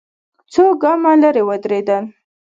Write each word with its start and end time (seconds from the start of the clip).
څو 0.53 0.63
ګامه 0.81 1.11
ليرې 1.21 1.43
ودرېدل. 1.45 2.03